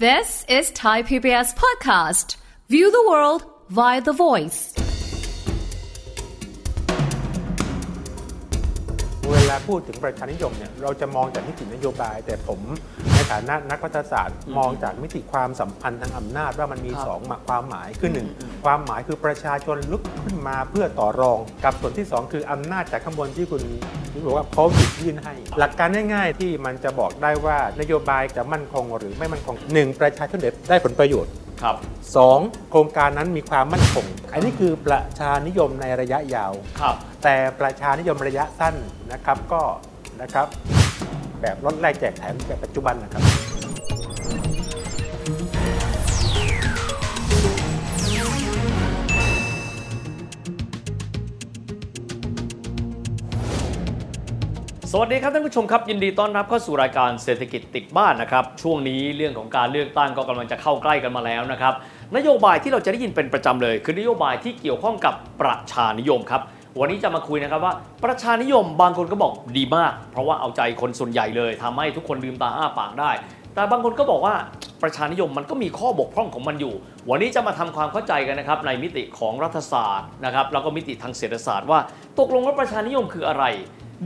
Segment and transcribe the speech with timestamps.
[0.00, 2.34] This is Thai PBS Podcast.
[2.68, 4.58] View the world via the voice.
[9.32, 12.60] เวลาพูดถึงประชานิยมเนี่ยเราจะมองจากมิตินโยบาย แต่ผม
[13.12, 18.28] ใน ฐานะนักรัฐศาสตร์มองจากมิติความสัมพันธ์ทางอำนาจว่ามันมีครับสองความหมายคือหนึ่ง
[18.64, 23.62] ความหมายคือประชาชนลุกขึ้นมาเพื่อต่อรอง กับส่วนที่สองคืออำนาจจากข้างบนที่คุณ
[24.12, 31.76] ที่บอกว่าเขาหยิบยื่นให้ หลักการง่ายๆที่มันจะบอกได้ว่านโยบายจะมั่นคงหรือไม่มั่นคงหนึ่งประชาชนได้ผลประโยชน์ครับ
[32.16, 32.38] สอง
[32.70, 38.74] โครงการนั้นมีความมั่นคง อันนี้คือประชานิยมในระยะยาวครับแต่ประชานิยมระยะสั้น
[39.12, 39.62] นะครับก็
[40.22, 40.46] นะครับ
[41.44, 43.22] แบบลดแรกแจกแถมแบบปัจจุบันนะครับ
[54.96, 61.74] สวัสดีครับท่านผู้ชมครับ ยินดีต้อนรับเข้าสู่รายการเศรษฐกิจติดบ้านนะครับช่วงนี้เรื่องของการเลือกตั้งก็กำลังจะเข้าใกล้กันมาแล้วนะครับ
[62.16, 66.42] นโยบายที่เราจะได้ยินเป็นประจำเลย คือนโยบายที่เกี่ยวข้องกับประชานิยมครับ
[66.80, 73.10] วันนี้จะมาคุยนะครับว่าประชานิยมบางคนก็บอกดีมาก เพราะว่าเอาใจคนส่วนใหญ่เลยทำให้ทุกคนลืมตาอ้าปากได้
[73.54, 74.34] แต่บางคนก็บอกว่า
[74.82, 76.74] ประชานิยมมันก็มีข้อบกพร่องของมันอยู่
[77.10, 81.78] วันนี้จะมาทำความเข้าใจกันนะครับในมิติของรัฐศาสตร์นะครับแล้วก็มิติทางเศรษฐศาสตร์ว่า
[82.18, 83.44] ตกลงว่าประชานิยมคืออะไร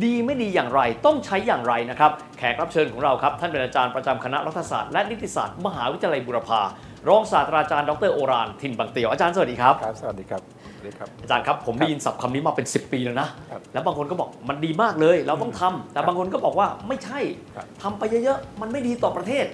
[0.05, 6.63] ดีไม่ดีอย่างไรต้องใช้อย่างไรนะครับแขกรับเชิญของเราครับท่านเป็นอาจารย์ประจำคณะรัฐศาสตร์และนิติศาสตร์มหาวิทยาลัยบุรพา
[7.09, 10.43] รองศาสตราจารย์ดรโอรานทินบางเตียวอาจารย์สวัสดีครับครับสวัสดีครับ
[10.99, 17.21] ครับอาจารย์ครับผมได้ยินศัพท์คำนี้มาเป็น 10 ปีแล้วนะครับแล้วบางคนก็บอกมันดีมากเลย เราต้องทำแต่บางคนก็บอกว่าไม่ใช่
[17.55, 19.47] ครับทำไปเยอะๆ มันไม่ดีต่อประเทศ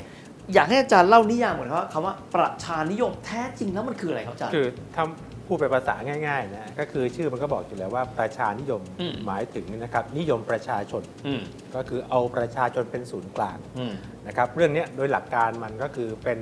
[0.54, 5.04] อยากให้อาจารย์เล่านิยามก่อนครับว่าคำว่าประชานิยมแท้จริงแล้วมันคืออะไรครับอาจารย์คือถ้า
[5.46, 5.94] พูดเป็นภาษา
[6.28, 11.40] ง่ายๆนะก็คือชื่อมันก็บอกอยู่แล้วว่าประชานิยมอืมหมายถึงนะครับนิยมประชาชนอืม
[11.74, 13.92] ก็คือเอาประชาชนเป็นศูนย์กลางอืม
[14.26, 16.38] นะครับเรื่องเนี้ยโดยหลักการมันก็คือเป็น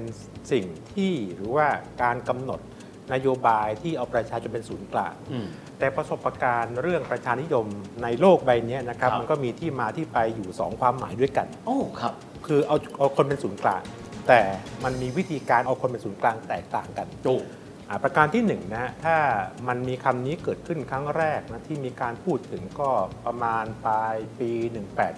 [0.52, 1.66] สิ่งที่หรือว่า
[2.02, 2.60] การกำหนด
[3.12, 5.46] นโยบายที่เอาประชาชนเป็นศูนย์กลางอืม
[5.78, 7.66] แต่ประสบการณ์เรื่องประชานิยม
[8.02, 12.14] ในโลกใบเนี้ยนะครับครับมันก็มีที่มาที่ไปอยู่ 2 ความหมายด้วยกันโอ้ครับ
[12.46, 13.82] คือเอาเอาคนเป็นศูนย์กลาง
[14.28, 14.40] แต่
[14.84, 17.38] มันมีวิธีการเอาคนเป็นศูนย์กลางแตกต่างกันโอ้
[17.88, 19.16] อ่าประการที่1นงนะฮะถ้า
[19.68, 22.90] มันมีคำนี้เกิดขึ้นครั้งแรกนะที่มีการพูดถึงก็
[23.26, 24.50] ประมาณปลายปี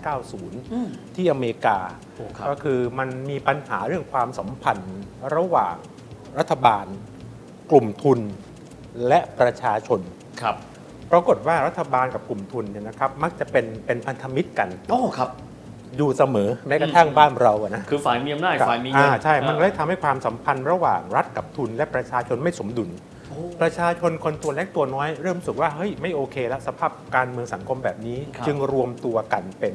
[0.03, 1.78] 1890อืมที่อเมริกา
[2.14, 5.00] โอ้ครับก็คือมันมีปัญหาเรื่องความสัมพันธ์
[5.37, 5.76] ระหว่าง
[6.38, 6.87] รัฐบาล
[7.70, 8.19] กลุ่มทุน
[9.08, 10.00] และประชาชน
[10.42, 10.56] ครับ
[11.12, 15.30] ปรากฏว่ารัฐบาลกับกลุ่มทุนเนี่ยนะครับ มักจะเป็นเป็นพันธมิตรกันโอ้ครับ
[15.97, 22.91] อยู่เสมอแม้กระทั่งบ้านเราอะนะคือฝ่ายมีอำนาจครับฝ่ายมีเงินอ่าใช่ มันอ่าเลยทำให้ความสัมพันธ์ระหว่างรัฐกับทุนและประชาชนไม่สมดุล
[23.28, 29.75] โอ้ประชาชนคนตัวเล็กตัวน้อยเริ่มรู้สึกว่าเฮ้ยไม่โอเคแล้วสภาพการเมืองสังคมแบบนี้ครับจึงรวมตัวกันเป็น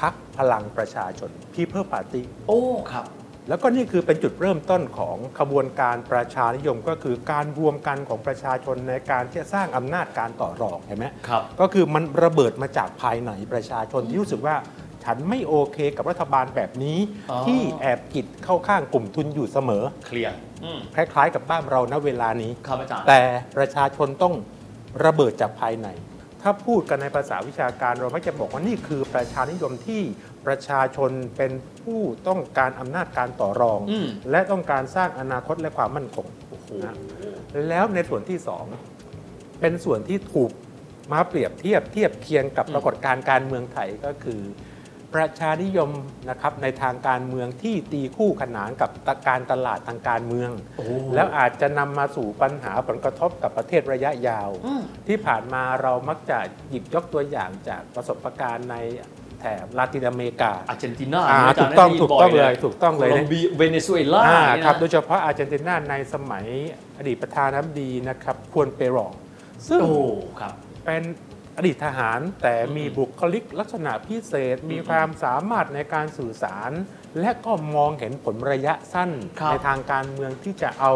[0.00, 2.60] พักพลังประชาชน People Party โอ้
[2.92, 3.04] ครับ
[3.48, 14.56] แล้วก็นี่คือเป็นจุดเริ่มต้นของขบวนการประชานิยม ก็คือการรวมกันของประชาชนในการที่จะสร้างอำนาจการต่อรองเห็นไหมครับก็คือมันระเบิดมาจากภายในประชาชนที่รู้สึกว่า
[15.04, 16.98] ฉันไม่โอเคกับรัฐบาลแบบนี้
[17.30, 23.20] อ๋อที่แอบกิดเข้าข้างกลุ่มทุนอยู่เสมอเคลียร์อืมคล้ายๆ กับบ้านเราณเวลานี้ครับอาจารย์แต่
[23.56, 24.34] ประชาชนต้อง
[25.04, 25.88] ระเบิดจากภายใน
[26.42, 30.02] ถ้าพูดกันในภาษาวิชาการเรามักจะบอกว่านี่คือประชานิยมที่
[30.46, 31.52] ประชาชนเป็น
[31.82, 36.94] ผู้ต้องการอำนาจการต่อรองอืมและต้องการสร้างอนาคตและความมั่นคงโอ้โหนะ
[37.68, 38.64] แล้วในส่วนที่สอง
[39.60, 40.50] เป็นส่วนที่ถูก
[41.12, 44.42] มาเปรียบเทียบเทียบเคียงกับอืมปรากฏการณ์การเมืองไทยก็คือ
[45.14, 45.90] ประชานิยม
[46.30, 58.76] นะครับในทางการเมืองที่ตีคู่ขนานกับตะการตลาดทางการเมืองโอ้แล้วอาจจะนำมาสู่ปัญหาผลกระทบกับประเทศระยะยาวอืมที่ผ่านมาเรามักจะหยิบยกตัวอย่างจากประสบการณ์ใน
[59.40, 66.44] แถบลาตินอเมริกาอาร์เจนตินาอ่านะาจารย์ถูกต้องได้ยินถูกต้องบ่เลยถูกต้องเลยโคลอมเบียเวเนซุเอลาอ่าเนี่ยครับนะโดยเฉพาะอาร์เจนตินาในสมัย
[66.98, 69.12] อดีตประธานาธิบดีนะครับควนเปรอง
[69.68, 69.94] ซึ่งโอ้
[70.40, 70.54] ครับ
[70.84, 71.02] เป็น
[71.56, 76.70] อดีตทหารแต่มีบุคลิกลักษณะพิเศษ มีความสามารถในการสื่อสาร
[77.20, 79.10] และก็มองเห็นผลระยะสั้น
[79.40, 80.92] ครับในทางการเมืองที่จะเอา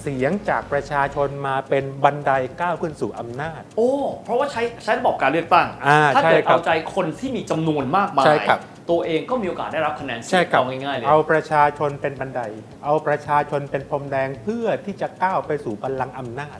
[0.00, 2.30] เสียงจากประชาชนมาเป็นบันได
[2.60, 3.90] ก้าวขึ้นสู่อำนาจ โอ้
[4.24, 8.60] เพราะว่าใช้ใช้ระบบการเลือกตั้งอ่าถ้าเกิดใช่ครับเอาใจคนที่มีจำนวนมากมายใช่ครับ
[8.90, 12.40] ตัวเองก็มีโอกาสได้รับคะแนนเสีใช่ยงครับเอาง่ายๆเลยเอาประชาชนเป็นบันได
[12.84, 16.58] เอาประชาชนเป็นพรมแดงเพื่อที่จะก้าวไปสู่บัลลังก์อำนาจ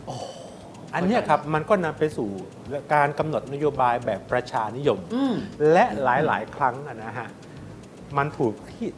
[0.94, 2.28] อันเนี้ยครับมันก็นำไปสู่
[2.94, 5.34] การกำหนดนโยบายแบบประชานิยมอืม
[5.72, 7.28] และหลายๆ ครั้งอะนะฮะ
[8.16, 8.88] มันถูกที่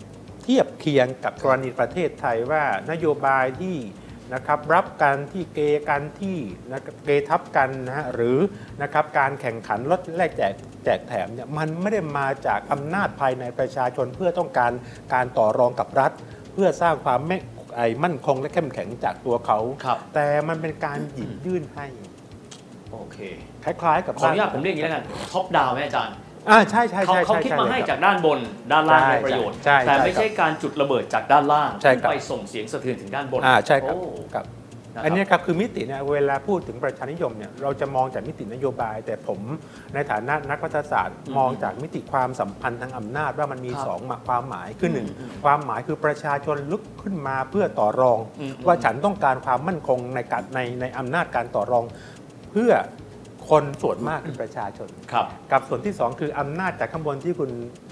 [0.42, 3.76] เทียบเคียงกับกรณีประเทศไทยว่านโยบายที่
[4.34, 6.38] นะครับรับกันที่เกกันที่
[6.72, 8.38] นะครับเกทับกันนะฮะหรือ
[8.82, 10.52] นะครับการแข่งขันลดแลกแจก
[10.84, 14.72] แจกแถมเนี่ยมันไม่ได้มาจากอำนาจภายในประชาชนเพื่อต้องการ
[15.14, 16.12] การต่อรองกับรัฐ
[16.52, 17.38] เพื่อสร้างความไม่
[17.76, 21.86] ไอ้มั่นคงและเข้มแข็งจากตัวเขาครับแต่มันเป็นการหยิบยื่นให้
[22.92, 23.18] โอเค
[23.64, 26.14] คล้ายๆ กับขออนุญาตผมเรียกอย่างนี้แล้วกัน top down ไหมอาจารย์
[26.50, 28.38] อ่าใช่ใช่เขาใช่เขาใช่คิดช่มาให้เลยจากด้านบน
[28.72, 34.46] ด้านล่างใช่ได้ประโยชน์ ใช่ใช่แต่ไม่ใช่ใช่การจุดระเบิดจากด้านล่างใช่ครับ ไปส่งเสียงสะเทือนถึงด้านบนอ่าใช่ครับโอ้ครับ
[34.94, 39.40] นะครับ อันเนี้ยครับคือมิติเนี่ยเวลาพูดถึงประชานิยมเนี่ยเราจะมองจากมิตินโยบาย แต่ผม
[39.94, 51.84] ในฐานะนักรัฐศาสตร์อืมมองจากมิติความสัมพันธ์ทางอำนาจว่ามันมีครับสองความหมายคือหนึ่งอืมความหมายคือประชาชนลุกขึ้นมาเพื่อต่อรอง อืม ว่าฉันต้องการความมั่นคงในการในในอำนาจการต่อรอง
[52.52, 52.72] เพื่อ
[53.50, 57.50] คนส่วนมากคือประชาชน ครับ กับส่วนที่สองคืออำนาจจากข้างบนที่คุณ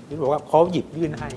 [0.09, 1.29] ที่บอกว่าเขาหยิบยื่นให้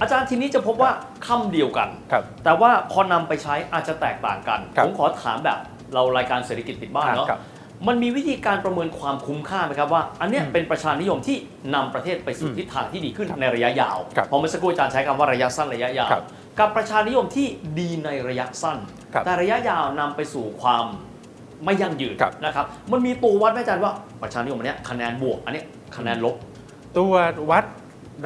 [0.00, 0.90] อาจารย์ทีนี้จะพบว่า
[1.26, 5.58] คำเดียวกัน ครับ แต่ว่าพอนำไปใช้อาจจะแตกต่างกัน ครับผมขอถามแบบ
[5.94, 7.40] เรารายการเศรษฐกิจติดบ้านเนาะครับ
[7.88, 11.36] มันมีวิธีการประเมินความคุ้มค่าไหมครับว่า อันเนี้ยอืมเป็นประชานิยมที่
[11.74, 16.24] นำประเทศไปสู่อืมทิศทางที่ดีขึ้นครับในระยะยาวครับเพราะเมื่อสักครู่อาจารย์ใช้คำว่าระยะสั้นระยะยาว ครับ
[16.58, 17.46] กับประชานิยมที่
[17.78, 18.78] ดีในระยะสั้น
[19.14, 20.86] ครับ แต่ระยะยาวนำไปสู่ความ
[21.64, 23.92] ไม่ยั่งยืนครับนะครับมันมีตัววัดไหมอาจารย์ว่า
[24.22, 25.66] ประชานิยมอันเนี้ยคะแนนบวกอันเนี้ย
[25.96, 26.34] คะแนนลบ
[26.98, 27.12] ตัว
[27.50, 27.64] วัด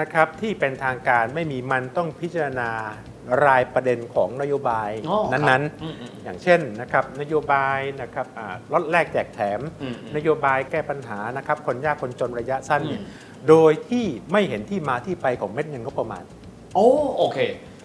[0.00, 2.70] นะครับที่เป็นทางการไม่มีมันต้องพิจารณา
[3.46, 13.06] รายประเด็นของนโยบายอ๋อนั้นครับอืมอืมๆอย่างเช่นนะครับนโยบายนะครับอ่าลดแลกแจกแถมอืมอืมนโยบายแก้ปัญหานะครับคนยากคนจนระยะสั้นเนี่ยอืม
[13.48, 16.22] โดยที่ไม่เห็นที่มาที่ไปของเม็ดเงินงบประมาณ
[16.74, 17.38] โอ้โอเค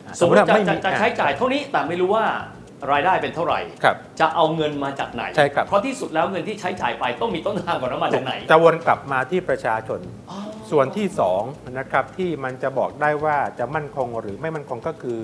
[0.06, 2.26] อ่าสมมติสมมุติจะว่าไม่มีจะจะใช้จ่ายเท่านี้แต่ไม่รู้ว่า
[2.92, 10.00] รายได้เป็นเท่าไหร่ ครับ จะเอาเงินมาจากไหน ใช่ครับ เพราะที่สุดแล้วเงินที่ใช้จ่ายไปต้องมีต้นทางก่อนว่ามาจากไหน จะวนกลับมาที่ประชาชน
[10.32, 10.40] อ๋อ
[10.72, 11.08] ส่วนที่
[11.42, 15.20] 2นะครับที่มันจะบอกได้ว่าจะมั่นคงหรือไม่มั่นคงก็คือ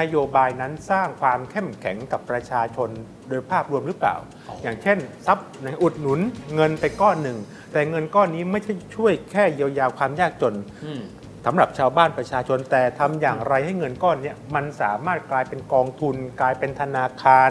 [0.00, 2.88] นโยบายนั้นสร้างความเข้มแข็งกับประชาชน
[3.28, 4.16] โดยภาพรวมหรือเปล่า
[4.62, 5.46] อย่างเช่นทรัพย์
[5.82, 6.20] อุดหนุน
[6.54, 7.38] เงินไปก้อนหนึ่ง
[7.72, 11.02] แต่เงินก้อนนี้ไม่ใช่ช่วยแค่เยียวยาความยากจนอืม
[11.46, 17.50] สำหรับชาวบ้านประชาชนแต่ทำอย่างไรให้เงินก้อนเนี้ยมันสามารถกลายเป็นกองทุน กลายเป็นธนาคาร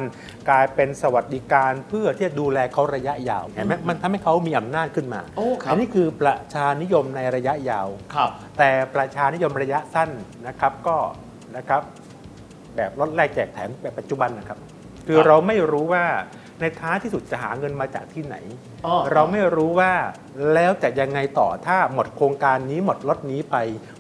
[0.50, 10.10] กลายเป็นสวัสดิการเพื่อที่จะดูแลเขาระยะยาวเห็นไหมมันทำให้เขามีอำนาจขึ้นมาโอ้ครับอันนี้คือประชานิยมในระยะยาวครับ แต่ประชานิยมระยะสั้น
[10.48, 10.98] นะครับก็
[11.58, 11.82] นะครับ
[12.76, 14.60] แบบลดแลกแจกแถมแบบปัจจุบันนะครับ
[15.08, 16.06] คือครับเราไม่รู้ว่า
[16.62, 18.36] ในท้ายที่สุดจะหาเงินมาจากที่ไหน
[18.86, 19.94] อ๋อเราไม่รู้ว่า
[20.54, 23.56] แล้วจะยังไงต่อถ้าหมดโครงการนี้หมดรถนี้ไป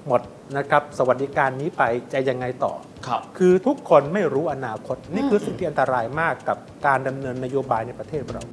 [0.07, 0.21] หมด
[0.57, 1.83] นะครับสวัสดิการนี้ไป
[2.13, 2.73] จะยังไงต่อ
[3.07, 6.57] ครับคือทุกคนไม่รู้อนาคต นี่คืออืมสิ่งที่อันตรายมากกับ
[6.87, 8.43] การดำเนินนโยบายในประเทศเรา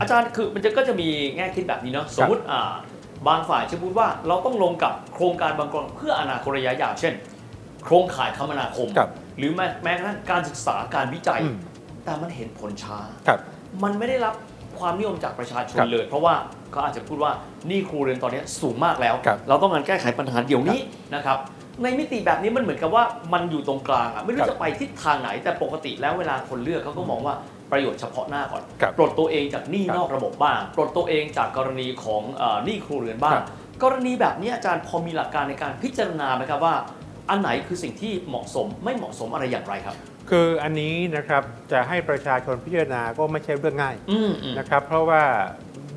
[0.00, 2.60] อาจารย์คือมันจะก็จะมีแง่คิดแบบนี้เนาะสมมติอ่า
[3.28, 7.14] บางฝ่ายจะพูดว่าเราต้องลงกับโครงการบางกรเพื่ออนาคตระยะยาวเช่น
[7.84, 11.56] โครงข่ายคมนาคม ครับหรือแม้แม้กระทั่งการศึกษาการวิจัย อืม
[12.04, 12.98] แต่มันเห็นผลช้า
[13.28, 13.40] ครับ
[13.82, 14.34] มันไม่ได้รับ
[14.78, 16.34] ความนิยมจากประชาชนครับเลย เพราะว่า
[16.70, 17.32] เขาอาจจะพูดว่า
[17.66, 20.80] หนี่ครูเรือนตอนนี้สูงมากแล้ว ครับเราต้องการแก้ไขปัญหาเดี๋ยวนี้
[21.14, 21.38] นะครับ
[21.82, 27.34] ในมิติแบบนี้มันเหมือนกับว่ามันอยู่ตรงกลางอะไม่ครู้รับจะไปทิศทางไหนแต่ปกติแล้วเวลาคนเลือกเขาก็มองว่า
[27.72, 33.44] ประโยชน์เฉพาะหน้าก่อน ครับปลดตัวเองจากหนี้ครับนอกระบบบ้าง ปลดตัวเองจากกรณีของเอ่อหนี้ครูเรือนบ้าคงรับ
[33.82, 36.74] กรณีแบบนี้อาจารย์พอมีหลักการในการพิจารณาไหมครับว่า
[37.30, 39.96] อันไหนคือสิ่งที่เหมาะสมไม่เหมาะสมอะไรอย่างไรครับ
[40.30, 41.42] คืออันนี้นะครับ
[41.72, 45.22] จะให้ประชาชนพิจารณาก็ไม่ใช่เรื่องง่ายอืมอืมนะครับ เพราะว่า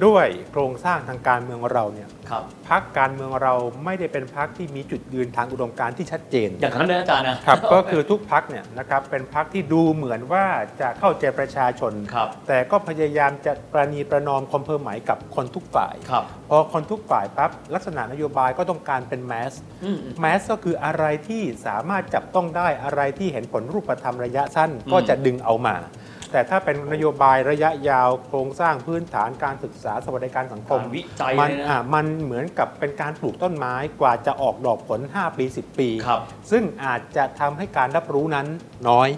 [0.06, 3.54] ด้วยโครงสร้างทางการเมืองเราเนี่ยครับพักการเมืองเรา
[3.86, 10.46] ไม่ได้เป็นพักที่มีจุดยืนทางอุดมการณ์ที่ชัดเจน อย่างนั้นนะอาจารย์นะครับก็คือทุกพักเนี่ยนะครับเป็นพักที่ดูเหมือนว่า
[10.82, 25.76] จะเข้าใจประชาชนครับแต่ก็พยายามจะประนีประนอมคอมเพลหมายกับคนทุกฝ่ายครับพอคนทุกฝ่ายปั๊บลักษณะนโยบายก็ต้องการเป็นแมสอืมอืมแมสก็คืออะไรที่สามารถจับต้องได้อะไรที่เห็นผลรูปธรรมระยะสั้นก็จะดึงเอามา
[26.32, 38.48] แต่ถ้าเป็นนโยบายระยะยาวโครงสร้างพื้นฐานการศึกษาสวัสดิการสังคมการวิจัยมันเลยนะอ่ามันเหมือนกับเป็นการปลูกต้นไม้กว่าจะออกดอกผล 5 ปี 10 ปี ครับ ซึ่งอาจจะทำให้การรับรู้นั้น
[38.90, 39.10] น้อย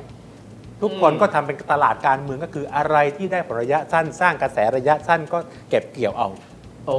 [0.82, 5.40] ทุกคนอืมก็ทำเป็นตลาดการเมืองก็คืออะไรที่ได้ผลระยะสั้น สร้างกระแสระยะสั้นก็
[5.70, 6.30] เก็บเกี่ยวเอา
[6.88, 6.98] โอ้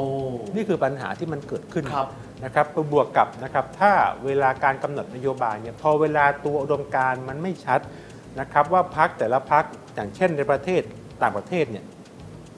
[0.57, 2.09] นี่คือปัญหาที่มันเกิดขึ้นครับ
[2.45, 3.93] นะครับบวกกับนะครับถ้า
[4.25, 7.81] เวลาการกำหนดนโยบายเนี่ยพอเวลาตัวอุดมการณ์มันไม่ชัด
[8.39, 10.83] นะครับว่าพักแต่ละพักอย่างเช่นในประเทศ
[11.23, 11.85] ต่างประเทศเนี่ย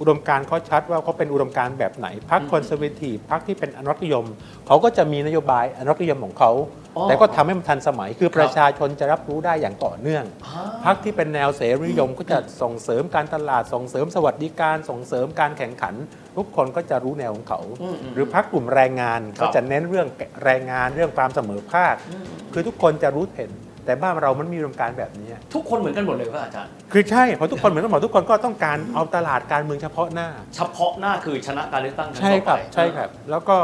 [0.00, 4.26] อุดมการณ์เขาชัดว่าเขาเป็นอุดมการณ์แบบไหนพักอืมคอนเซอร์เวทีฟพักที่เป็นอนุรักษ์นิยม
[4.67, 6.50] เขาก็จะมีนโยบายอนุรักษ์นิยมของเขา
[6.97, 15.95] อ๋อแต่ก็ทำให้มันทันสมัยคือครับประชาชนจะรับรู้ได้อย่างต่อเนื่องอ่าพักที่เป็นแนวเสรีนิยมก็จะส่งเสริมการตลาดส่งเสริมสวัสดิการส่งเสริมการแข่งขัน
[16.37, 20.09] ทุกคนก็จะรู้แนวของเขาอืมอืมหรือพักกลุ่มแรงงานครับก็จะเน้นเรื่อง
[20.45, 23.50] แรงงานเรื่องความเสมอภาคอืมคือทุกคนจะรู้เห็น
[23.85, 33.59] แต่บ้านเรามันมีอุดมการณ์แบบนี้ ทุกคนเหมือนกันหมดเลยครับอาจารย์ คือใช่เพราะทุกคนเหมือนกันหมดทุกคนก็ต้องการเอาตลาดการเมืองเฉพาะหน้า เฉพาะหน้าคือชนะการเลือกตั้งครั้งใช่ต่อครับไปใช่ครับ แล้วก็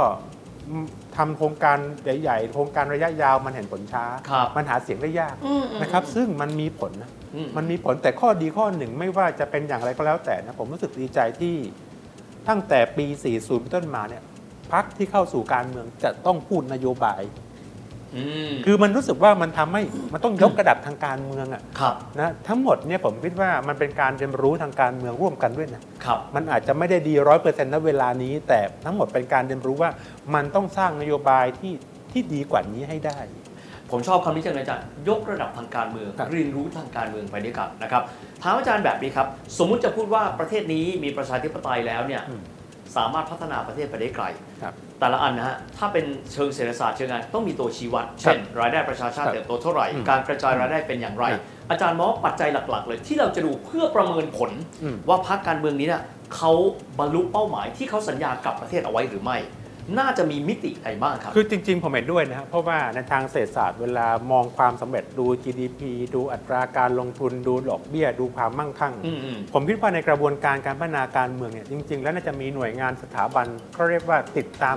[1.16, 11.54] ทำโครงการใหญ่ๆโครงการระยะยาวมันเห็นผลช้าครับมันหาเสียงได้ยากอืมอืมนะครับ ซึ่งมันมีผลนะอืมมันมีผลแต่ข้อดีข้อหนึ่งไม่ว่าจะเป็นอย่างไรก็แล้วแต่นะผมรู้สึกดีใจที่
[12.48, 14.22] ตั้งแต่ปี 40เป็นต้นมาเนี่ย
[14.72, 17.47] พักที่เข้าสู่การเมืองจะต้องพูดนโยบายอืม
[18.66, 29.90] คือมันรู้สึกว่ามันทำให้มันต้องยกระดับทางการเมืองอะครับนะทั้งหมดเนี่ยผมคิดว่ามันเป็นการเรียนรู้ทางการเมืองร่วมกันด้วยนะครับมันอาจจะไม่ได้ดีร้อยเปอร์เซ็นต์ณเวลานี้ แต่ทั้งหมดเป็นการเรียนรู้ว่า
[30.34, 31.72] มันต้องสร้างนโยบายที่
[32.12, 33.18] ที่ดีกว่านี้ให้ได้
[33.90, 38.02] ผมชอบคำนี้จังเลยอาจารย์ยกระดับทางการเมืองครับเรียนรู้ทางการเมืองไปด้วยกันนะครับ
[38.42, 39.26] ถามอาจารย์แบบนี้ครับ
[39.58, 42.40] สมมุติจะพูดว่าประเทศนี้มีประชาธิปไตยแล้วเนี่ยอืม
[42.96, 44.24] สามารถพัฒนาประเทศไปได้ไกล
[44.62, 54.50] ครับแต่ละอันนะฮะ ถ้าเป็นเชิงเศรษฐศาสตร์เชิงงานต้องมีตัวชี้วัด เช่น รายได้ประชาชาติครับเติบโตเท่าไหร่อืมการกระจายรายได้เป็นอย่างไรครับอาจารย์มองว่าปัจจัยหลัก ๆ เลยที่เราจะดูเพื่อประเมินผล
[54.82, 56.02] อืมว่าพรรคการเมืองนี้เนี่ย
[56.36, 56.52] เขา
[56.98, 59.36] บรรลุเป้าหมายที่เขาสัญญากับประเทศเอาไว้หรือไม่
[59.98, 65.80] น่าจะมีมิติใดบ้างครับ คือจริง ๆ ผมเห็นด้วยนะครับเพราะว่าในทางเศรษฐศาสตร์เวลามองความสำเร็จดู GDP
[66.14, 74.76] ดูอัตราการลงทุนดูดอกเบี้ย ดูความมั่งคั่งอืมอืมผมคิดว่าในกระบวนการการพัฒนาการเมืองเนี่ยจริง ๆ แล้วน่าจะมีหน่วยงานสถาบันเขาเรียกว่าติดตาม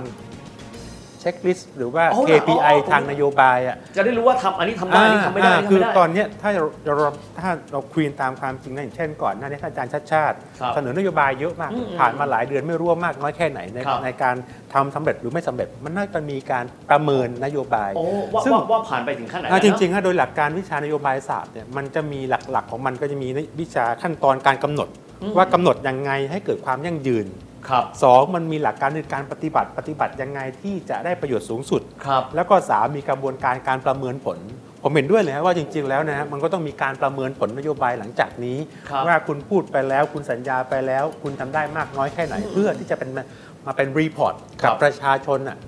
[1.22, 6.64] เช็คลิสต์หรือว่า อ๋อเหรอ KPI อ๋อทางนโยบายอะจะได้รู้ว่าทำอันนี้ทำได้อันนี้ทำไม่ได้อันนี้อ่าทำคือไม่ได้ ตอนเนี้ยถ้าเรา
[6.98, 7.10] เรา
[7.40, 14.36] ถ้าเราคุยตามความจริงนะอย่างเช่นก่อนหน้านี้ท่านอาจารย์ชัดชาติ ครับเสนอนโยบายเยอะมาก อืมผ่านมาหลายเดือนไม่รู้ว่ามากน้อยแค่ไหนในครับ ในการ
[14.74, 23.28] ทำสำเร็จหรือไม่สำเร็จ มันน่าจะมีการประเมินนโยบาย โอ้ว่าซึ่ง ว่าว่าผ่านไปถึงขั้นไหนอ่าแล้วจนะริงๆฮะโดยหลักการวิชานโยบายศาสตร์เนี่ยมันจะมีหลักๆของมันก็จะมี
[23.60, 24.88] วิชาขั้นตอนการกำหนด
[25.22, 27.26] อืมว่ากำหนดยังไงให้เกิดความยั่งยืน
[27.68, 34.38] ครับสองมันมีหลักการในการปฏิบัติปฏิบัติยังไงที่จะได้ประโยชน์สูงสุด ครับแล้วก็สามมีกระบวนการการประเมินผล
[34.82, 38.58] ผมเห็นด้วยเลยฮะว่าจริง ๆ แล้วนะฮะมันก็ต้องมีการประเมินผลนโยบายหลังจากนี้
[38.90, 43.24] ครับว่าคุณพูดไปแล้วคุณสัญญาไปแล้ว คุณทำได้มากน้อยแค่ไหน เพื่อที่จะเป็นมา
[43.66, 45.58] มาเป็น report ครักับ บประชาชนอะ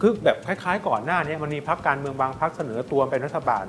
[0.00, 3.64] คือแบบคล้าย ๆ ก่อนหน้านี้มันมีพรรคการเมืองบางพรรคเสนอตัวเป็นรัฐบาล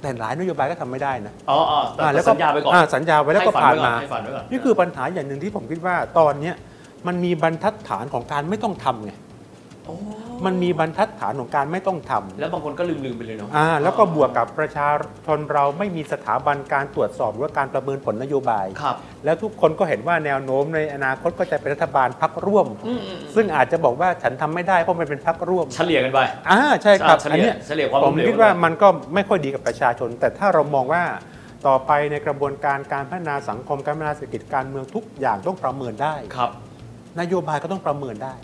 [0.00, 6.54] แต่หลายนโยบายก็ทำไม่ได้นะอ๋ออ๋อแต่อ่าแต่สัญญาไปก่อนอ่สัญญาไว้แล้วก็ให้ผ่านไว้ก่อมาให้ฝันไว้ก่อนนี่คือปัญหาอย่างหนึ่งที่ผมคิดว่าตอนเนี้ย
[7.06, 9.12] มันมีบรรทัดฐานของการไม่ต้องทำไง
[9.84, 9.96] โอ้
[10.46, 14.88] มันมีบรรทัดฐานของการไม่ต้องทำแล้วบางคนก็ลืมลืมๆไปเลยเนาะอ่าแล้วก็บวกกับประชา
[15.26, 31.02] ชนเราไม่มีสถาบันการตรวจสอบหรือว่าการประเมินผลนโยบายครับแล้วทุกคนก็เห็นว่าแนวโน้มในอนาคตก็จะเป็นรัฐบาลพักร่วมอืมอืมซึ่งอาจจะบอกว่าฉันทำไม่ได้เพราะมันเป็นพักร่วม เฉลี่ยกันไปอ่าใช่ครับเฉอันลี่ยเนี้ยเฉลี่ยความผล้มมเหลวคิดว่ามันก็ไม่ค่อยดีกับประชาชน แต่ถ้าเรามองว่า
[31.66, 36.50] ต่อไปในกระบวนการการพัฒนาสังคมการพัฒนาเศรษฐกิจการเมืองทุกอย่างต้องประเมินได้ครับ
[37.20, 38.34] นโยบายก็ต้องประเมินได้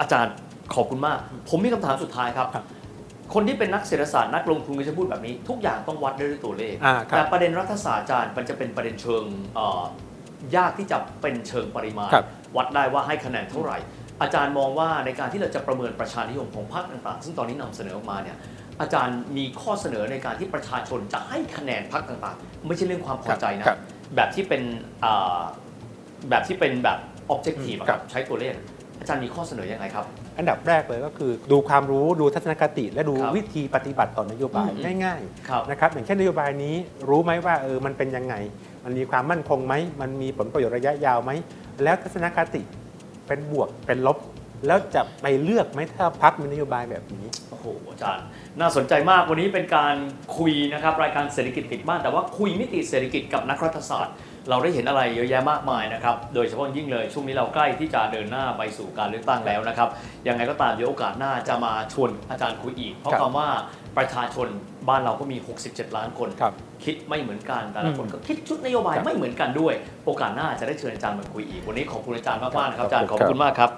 [0.00, 0.32] อาจารย์
[0.74, 1.18] ขอบคุณมาก
[1.48, 2.64] ผมมีคำถามสุดท้ายครับครับ
[3.34, 9.82] คนที่เป็นนักเศรษฐศาสตร์นักลงทุนก็จะพูดแบบนี้ ทุกอย่างต้องวัดได้ด้วยตัวเลขอ่าครับแต่ประเด็นรัฐศาสตร์อาจารย์มันจะเป็นประเด็นเชิงเอ่อ
[10.56, 13.78] ยากที่จะเป็นเชิงปริมาณครับวัดได้ว่าให้คะแนนเท่าไหร่
[14.22, 18.36] อาจารย์มองว่าในการที่เราจะประเมินประชานิยมของพรรคต่างๆ ซึ่งตอนนี้นำเสนอออกมาเนี่ย
[18.80, 23.78] อาจารย์มีข้อเสนอในการที่ประชาชนจะให้คะแนนพรรคต่างๆ ไม่ใช่เรื่องความพอใจนะครับ
[24.16, 24.62] แบบที่เป็น
[25.04, 25.40] อ่า
[26.30, 26.98] แบบที่เป็นแบบ
[27.34, 28.54] objective อะคครัรับบใช้ตัวเลข
[29.00, 30.06] อาจารย์มีข้อเสนอยังไงครับ
[30.38, 36.74] อันดับแรกเลยก็คือ ดูความรู้ดูทัศนคติ และดูครับวิธีปฏิบัติต่อนโยบายอืมง่ายครับๆนะครับอย่างเช่นนโยบายนี้
[37.08, 38.34] รู้ไหมว่าเออมันเป็นยังไง
[38.84, 41.30] มันมีความมั่นคงไหมมันมีผลประโยชน์ระยะยาวไหม
[41.82, 42.62] แล้วทัศนคติ
[43.26, 44.18] เป็นบวกเป็นลบ
[44.66, 48.26] แล้วจะไปเลือกไหมถ้าพักมีนโยบายแบบนี้ โอ้โห อาจารย์
[48.60, 49.94] น่าสนใจมากวันนี้เป็นการ
[50.36, 54.14] คุยนะครับ รายการเศรษฐกิจติดบ้าน แต่ว่าคุยมิติเศรษฐกิจกับนักรัฐศาสตร์
[54.50, 59.88] เราได้เห็นอะไรเยอะแยะมากมายนะครับ โดยเฉพาะยิ่งเลย ช่วงนี้เราใกล้ที่จะเดินหน้าไปสู่การเลือกตั้งแล้วนะครับ
[60.28, 63.48] ยังไงก็ตามเดี๋ยวโอกาสหน้าจะมาชวนอาจารย์คุยอีก เพราะครับคำว่า
[63.96, 64.48] ประชาชน
[64.88, 65.36] บ้านเราก็มี
[65.66, 66.52] 67 ล้านคนครับ
[66.84, 69.74] คิดไม่เหมือนกันแต่ละคนอืมก็คิดชุดนโยบายครับไม่เหมือนกันด้วย
[70.06, 73.70] โอกาสหน้าจะได้เชิญอาจารย์มาคุยอีก วันนี้ขอบคุณอาจารย์มากๆนะครับอาจารย์ขขออบบคุณคุณมากครับ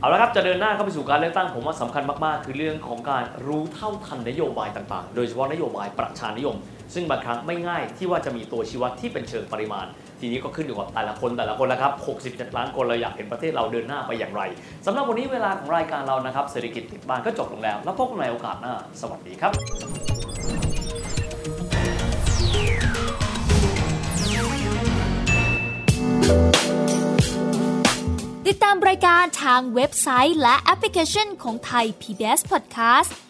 [0.00, 6.56] เอาละครับจะเดินหน้าเข้าไปสู่การเลือกตั้งผมว่าสำคัญมากๆ คือเรื่องของการรู้เท่าทันนโยบายต่างๆ โดยเฉพาะนโยบายประชานิยม
[6.94, 9.86] ซึ่งบางครั้งไม่ง่ายที่ว่าจะมีตัวชี้วัดที่เป็นเชิงปริมาณ
[10.20, 11.92] ทีนี้ก็ขึ้นอยู่กับแต่ละคนแต่ละคนแล้วครับ
[12.26, 14.42] 67 ล้านคนเราอยากเห็นประเทศเราเดินหน้าไปอย่างไร
[14.86, 19.52] สำหรับวันนี้เวลาของรายการเรานะครับเศรษฐกิจติดบ้านก็จบลงแล้ว แล้วพบกันในโอกาสหน้า สวัสดีครับ
[28.48, 33.29] ติดตามรายการทางเว็บไซต์และแอปพลิเคชันของไทย PBS Podcast